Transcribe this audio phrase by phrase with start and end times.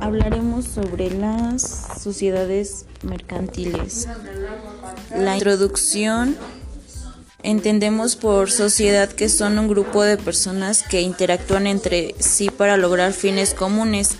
[0.00, 1.62] hablaremos sobre las
[2.00, 4.08] sociedades mercantiles.
[5.16, 6.36] La introducción
[7.42, 13.12] entendemos por sociedad que son un grupo de personas que interactúan entre sí para lograr
[13.12, 14.16] fines comunes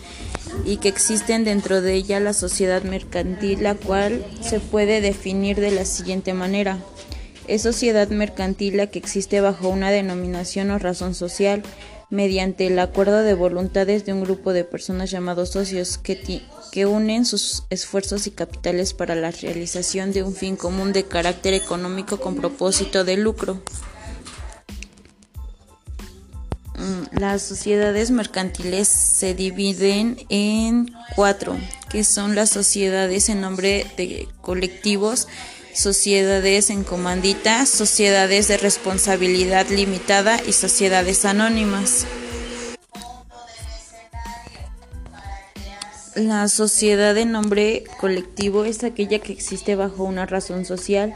[0.64, 5.70] y que existen dentro de ella la sociedad mercantil, la cual se puede definir de
[5.70, 6.78] la siguiente manera.
[7.46, 11.62] Es sociedad mercantil la que existe bajo una denominación o razón social
[12.10, 17.26] mediante el acuerdo de voluntades de un grupo de personas llamados socios que, que unen
[17.26, 22.36] sus esfuerzos y capitales para la realización de un fin común de carácter económico con
[22.36, 23.60] propósito de lucro.
[26.78, 31.56] Mm, las sociedades mercantiles se dividen en cuatro,
[31.88, 35.28] que son las sociedades en nombre de colectivos,
[35.72, 42.06] sociedades en comandita, sociedades de responsabilidad limitada y sociedades anónimas.
[46.14, 51.14] La sociedad de nombre colectivo es aquella que existe bajo una razón social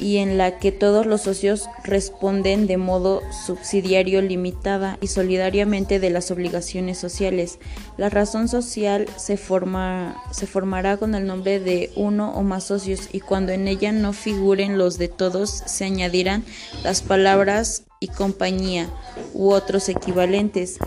[0.00, 6.10] y en la que todos los socios responden de modo subsidiario, limitada y solidariamente de
[6.10, 7.58] las obligaciones sociales.
[7.96, 13.08] La razón social se, forma, se formará con el nombre de uno o más socios
[13.12, 16.44] y cuando en ella no figuren los de todos se añadirán
[16.82, 18.88] las palabras y compañía
[19.32, 20.78] u otros equivalentes.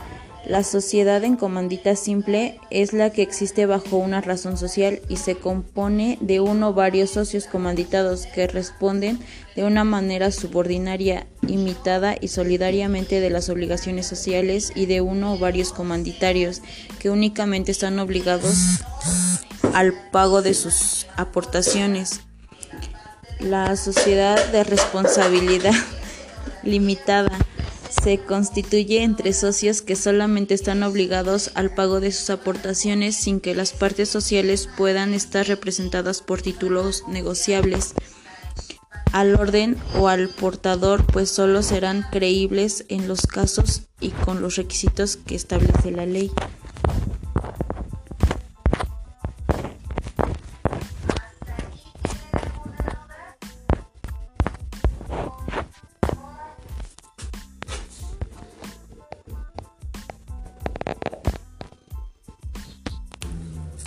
[0.48, 5.36] La sociedad en comandita simple es la que existe bajo una razón social y se
[5.36, 9.20] compone de uno o varios socios comanditados que responden
[9.58, 15.38] de una manera subordinaria, imitada y solidariamente de las obligaciones sociales y de uno o
[15.38, 16.62] varios comanditarios
[16.98, 18.80] que únicamente están obligados
[19.74, 22.22] al pago de sus aportaciones.
[23.42, 25.76] La sociedad de responsabilidad
[26.64, 27.38] limitada
[28.04, 33.56] se constituye entre socios que solamente están obligados al pago de sus aportaciones sin que
[33.56, 37.94] las partes sociales puedan estar representadas por títulos negociables
[39.14, 44.56] al orden o al portador, pues solo serán creíbles en los casos y con los
[44.56, 46.32] requisitos que establece la ley.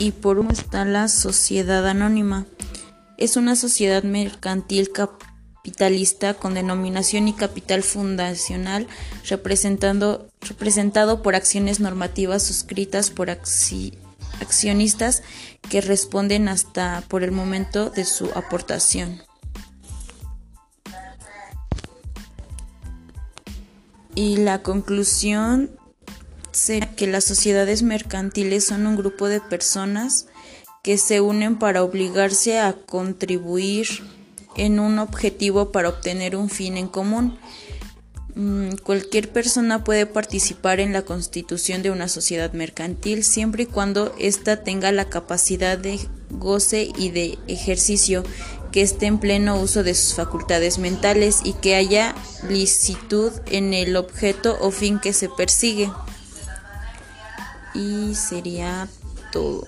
[0.01, 2.47] Y por último está la sociedad anónima.
[3.19, 8.89] Es una sociedad mercantil capitalista con denominación y capital fundacional
[9.29, 13.29] representando, representado por acciones normativas suscritas por
[14.41, 15.23] accionistas
[15.69, 19.21] que responden hasta por el momento de su aportación.
[24.15, 25.71] Y la conclusión
[26.53, 30.27] será que las sociedades mercantiles son un grupo de personas
[30.83, 33.87] que se unen para obligarse a contribuir
[34.57, 37.39] en un objetivo para obtener un fin en común.
[38.35, 44.15] Mm, cualquier persona puede participar en la constitución de una sociedad mercantil siempre y cuando
[44.19, 45.99] ésta tenga la capacidad de
[46.31, 48.23] goce y de ejercicio,
[48.73, 52.15] que esté en pleno uso de sus facultades mentales y que haya
[52.49, 55.91] licitud en el objeto o fin que se persigue
[57.75, 58.89] y sería
[59.33, 59.67] todo.